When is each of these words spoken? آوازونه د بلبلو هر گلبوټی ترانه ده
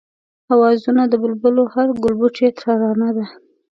آوازونه 0.53 1.03
د 1.07 1.13
بلبلو 1.21 1.63
هر 1.75 1.87
گلبوټی 2.03 2.47
ترانه 2.59 3.09
ده 3.15 3.25